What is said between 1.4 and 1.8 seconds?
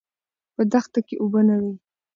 نه وې.